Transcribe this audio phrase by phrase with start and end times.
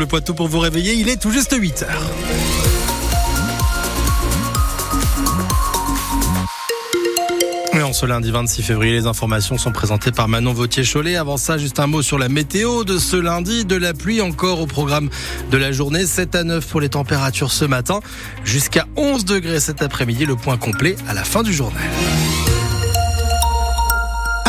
[0.00, 0.94] Bleu Poitou pour vous réveiller.
[0.94, 2.10] Il est tout juste 8 heures.
[7.82, 11.16] En ce lundi 26 février, les informations sont présentées par Manon Vautier-Cholet.
[11.16, 13.66] Avant ça, juste un mot sur la météo de ce lundi.
[13.66, 15.10] De la pluie encore au programme
[15.50, 16.06] de la journée.
[16.06, 18.00] 7 à 9 pour les températures ce matin.
[18.42, 20.24] Jusqu'à 11 degrés cet après-midi.
[20.24, 21.82] Le point complet à la fin du journal.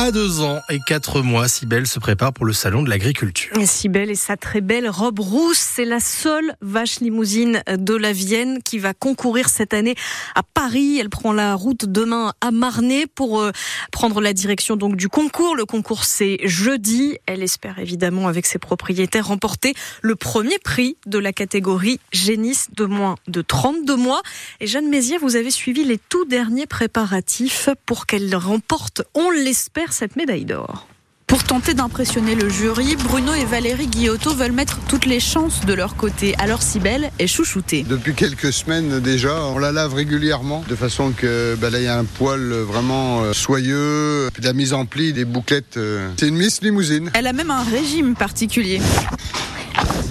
[0.03, 3.55] À deux ans et quatre mois, Sibelle se prépare pour le salon de l'agriculture.
[3.65, 8.63] Sibelle et sa très belle robe rousse, c'est la seule vache limousine de la Vienne
[8.63, 9.93] qui va concourir cette année
[10.33, 10.97] à Paris.
[10.97, 13.51] Elle prend la route demain à Marnay pour euh,
[13.91, 15.55] prendre la direction donc du concours.
[15.55, 17.19] Le concours c'est jeudi.
[17.27, 22.85] Elle espère évidemment avec ses propriétaires remporter le premier prix de la catégorie génisse de
[22.85, 24.23] moins de 32 mois.
[24.61, 29.90] Et Jeanne Mézières, vous avez suivi les tout derniers préparatifs pour qu'elle remporte, on l'espère,
[29.93, 30.87] cette médaille d'or.
[31.31, 35.73] Pour tenter d'impressionner le jury, Bruno et Valérie Guillotto veulent mettre toutes les chances de
[35.73, 36.35] leur côté.
[36.39, 37.83] Alors Sibelle est chouchoutée.
[37.83, 41.87] Depuis quelques semaines déjà, on la lave régulièrement de façon que bah, là il y
[41.87, 45.77] a un poil vraiment euh, soyeux, puis de la mise en pli, des bouclettes.
[45.77, 46.09] Euh.
[46.17, 47.09] C'est une Miss Limousine.
[47.13, 48.81] Elle a même un régime particulier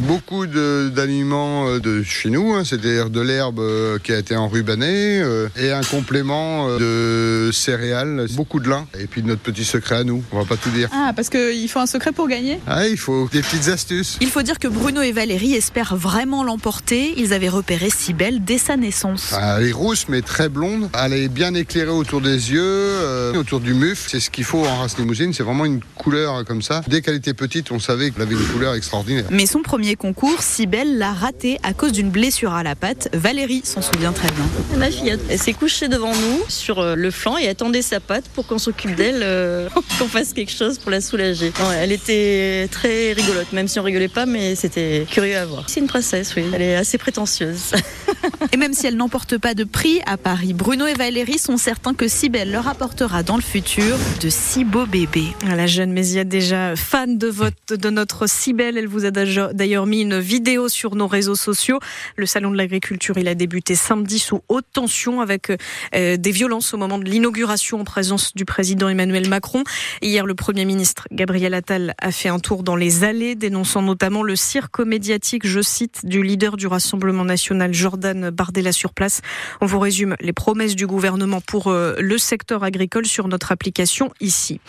[0.01, 5.21] beaucoup d'aliments euh, de, chez nous, hein, c'est-à-dire de l'herbe euh, qui a été enrubanée
[5.21, 8.87] euh, et un complément de céréales, beaucoup de lin.
[8.99, 10.89] Et puis notre petit secret à nous, on va pas tout dire.
[10.93, 12.59] Ah, parce qu'il faut un secret pour gagner?
[12.67, 14.19] Ah, il faut des petites astuces.
[14.21, 17.15] Il faut dire que Bruno et Valérie espèrent vraiment l'emporter.
[17.17, 19.33] Ils avaient repéré si belle dès sa naissance.
[19.35, 20.89] Ah, elle est rousse mais très blonde.
[20.99, 24.07] Elle est bien éclairée autour des yeux, autour du muf.
[24.09, 26.83] C'est ce qu'il faut en race limousine, c'est vraiment une couleur comme ça.
[26.89, 29.25] Dès qu'elle était petite, on savait qu'elle avait une couleur extraordinaire.
[29.31, 33.09] Mais son premier concours, Sibelle l'a raté à cause d'une blessure à la patte.
[33.13, 34.79] Valérie s'en souvient très bien.
[34.79, 38.25] Ma fille, elle s'est couchée devant nous sur euh, le flanc et attendait sa patte
[38.35, 39.69] pour qu'on s'occupe d'elle, euh,
[39.99, 41.53] qu'on fasse quelque chose pour la soulager.
[41.77, 45.65] elle était très rigolote, même si on rigolait pas, mais c'était curieux à voir.
[45.69, 46.45] C'est une princesse, oui.
[46.53, 47.73] Elle est assez prétentieuse.
[48.53, 51.95] et même si elle n'emporte pas de prix à Paris, Bruno et Valérie sont certains
[51.95, 55.35] que Sibelle leur apportera dans le futur de si beaux bébés.
[55.47, 60.03] La jeune Mésia déjà fan de, votre, de notre Sibelle, elle vous a d'ailleurs mis
[60.03, 61.79] une vidéo sur nos réseaux sociaux.
[62.17, 65.53] Le salon de l'agriculture, il a débuté samedi sous haute tension avec
[65.95, 69.65] euh, des violences au moment de l'inauguration en présence du président Emmanuel Macron.
[70.03, 74.23] Hier, le Premier ministre Gabriel Attal a fait un tour dans les allées, dénonçant notamment
[74.23, 79.21] le cirque médiatique, je cite, du leader du Rassemblement national, Jordan Bardella sur place.
[79.61, 84.11] On vous résume les promesses du gouvernement pour euh, le secteur agricole sur notre application
[84.21, 84.61] ici.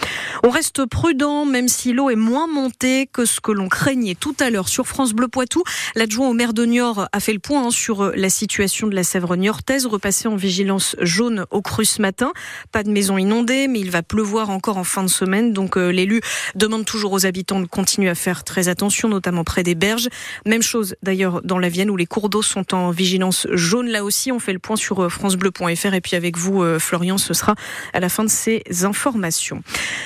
[0.43, 4.35] On reste prudent, même si l'eau est moins montée que ce que l'on craignait tout
[4.39, 5.63] à l'heure sur France France Bleu Poitou.
[5.95, 8.93] L'adjoint au maire de Niort a fait le point hein, sur euh, la situation de
[8.93, 12.33] la Sèvre niortaise, repassé en vigilance jaune au cru ce matin.
[12.71, 15.53] Pas de maison inondée, mais il va pleuvoir encore en fin de semaine.
[15.53, 16.21] Donc euh, l'élu
[16.53, 20.07] demande toujours aux habitants de continuer à faire très attention, notamment près des berges.
[20.45, 23.87] Même chose d'ailleurs dans la Vienne où les cours d'eau sont en vigilance jaune.
[23.87, 27.33] Là aussi, on fait le point sur euh, francebleu.fr et puis avec vous, Florian, ce
[27.33, 27.55] sera
[27.93, 29.63] à la fin de ces informations.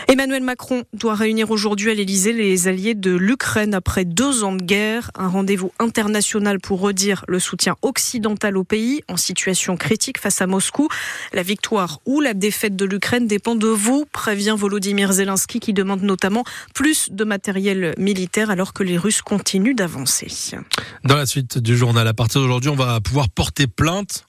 [0.07, 4.63] Emmanuel Macron doit réunir aujourd'hui à l'Elysée les alliés de l'Ukraine après deux ans de
[4.63, 4.84] guerre
[5.15, 10.47] un rendez-vous international pour redire le soutien occidental au pays en situation critique face à
[10.47, 10.87] Moscou.
[11.33, 16.01] La victoire ou la défaite de l'Ukraine dépend de vous, prévient Volodymyr Zelensky qui demande
[16.01, 20.27] notamment plus de matériel militaire alors que les Russes continuent d'avancer.
[21.03, 24.25] Dans la suite du journal, à partir d'aujourd'hui, on va pouvoir porter plainte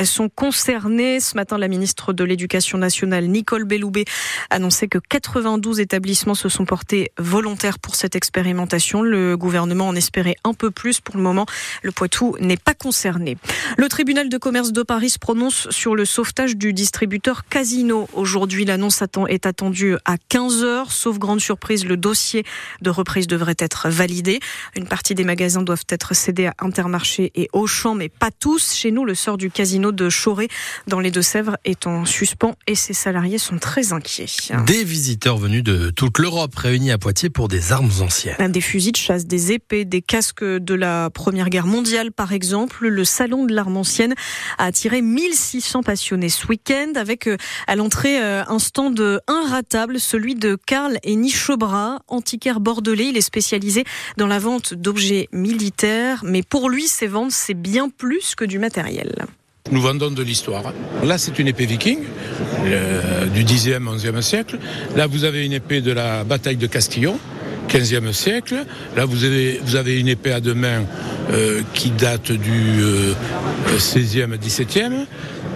[0.04, 1.20] sont concernés.
[1.20, 4.06] Ce matin, la ministre de l'Éducation nationale, Nicole Belloubet,
[4.50, 9.02] annonçait que 92 établissements se sont portés volontaires pour cette expérimentation.
[9.02, 11.02] Le gouvernement en espérait un peu plus.
[11.02, 11.46] Pour le moment,
[11.84, 13.38] le Poitou n'est pas concerné.
[13.78, 18.08] Le tribunal de commerce de Paris se prononce sur le sauvetage du distributeur Casino.
[18.14, 20.92] Aujourd'hui, l'annonce est attendue à 15 heures.
[20.92, 22.44] Sauf grande surprise, le dossier
[22.82, 24.40] de reprise devrait être validé.
[24.76, 28.49] Une partie des magasins doivent être cédés à Intermarché et Auchan, mais pas tous.
[28.58, 30.48] Chez nous, le sort du casino de Choré
[30.88, 34.26] dans les Deux-Sèvres est en suspens et ses salariés sont très inquiets.
[34.66, 38.52] Des visiteurs venus de toute l'Europe réunis à Poitiers pour des armes anciennes.
[38.52, 42.88] Des fusils de chasse, des épées, des casques de la Première Guerre mondiale par exemple.
[42.88, 44.16] Le salon de l'arme ancienne
[44.58, 47.38] a attiré 1600 passionnés ce week-end avec euh,
[47.68, 53.10] à l'entrée euh, un stand inratable, celui de Karl et Nichebra, antiquaire bordelais.
[53.10, 53.84] Il est spécialisé
[54.18, 59.14] dans la vente d'objets militaires, mais pour lui, ces ventes, c'est bien plus du matériel.
[59.72, 60.74] Nous vendons de l'histoire.
[61.04, 62.00] Là, c'est une épée viking
[63.34, 64.58] du 10e, 11e siècle.
[64.96, 67.20] Là, vous avez une épée de la bataille de Castillon.
[67.70, 68.66] 15e siècle.
[68.96, 70.84] Là, vous avez, vous avez une épée à deux mains
[71.32, 72.82] euh, qui date du
[73.78, 75.06] 16e, 17e.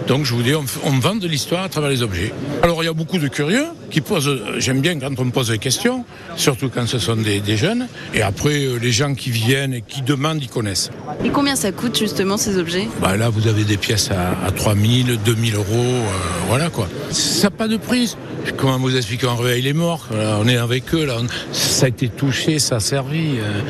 [0.06, 2.32] Donc je vous dis, on, on vend de l'histoire à travers les objets.
[2.62, 5.48] Alors il y a beaucoup de curieux qui posent, j'aime bien quand on me pose
[5.48, 6.04] des questions,
[6.36, 7.88] surtout quand ce sont des, des jeunes.
[8.12, 10.90] Et après, euh, les gens qui viennent et qui demandent, ils connaissent.
[11.24, 12.88] Et combien ça coûte justement ces objets?
[13.00, 16.02] Bah Là, vous avez des pièces à, à 3000, 2000 euros, euh,
[16.48, 16.88] voilà quoi.
[17.10, 18.16] Ça n'a pas de prise.
[18.58, 21.86] Comment vous expliquer On réveille les morts, là, on est avec eux, là, on, ça
[21.86, 23.38] a été touché, ça a servi.
[23.38, 23.60] Euh,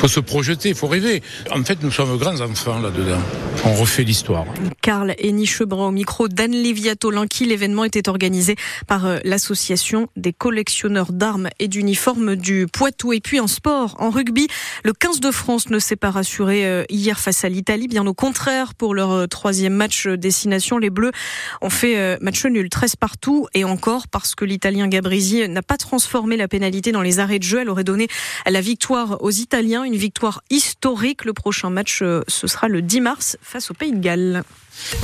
[0.00, 1.22] faut se projeter, il faut rêver.
[1.50, 3.20] En fait, nous sommes grands enfants là-dedans.
[3.66, 4.46] On refait l'histoire.
[4.80, 7.44] Karl et Nichebran au micro d'Anne Léviato Linky.
[7.44, 8.56] L'événement était organisé
[8.86, 13.12] par euh, l'association des collectionneurs d'armes et d'uniformes du Poitou.
[13.12, 14.48] Et puis en sport, en rugby,
[14.84, 17.86] le 15 de France ne s'est pas rassuré euh, hier face à l'Italie.
[17.86, 21.12] Bien au contraire, pour leur troisième match destination, les Bleus
[21.60, 26.38] ont fait match nul, 13 partout et encore parce que l'Italien Gabrizi n'a pas transformé
[26.38, 27.60] la pénalité dans les arrêts de jeu.
[27.60, 28.08] Elle aurait donné
[28.46, 31.24] la victoire aux Italiens, une victoire historique.
[31.24, 34.44] Le prochain match, ce sera le 10 mars face au Pays de Galles.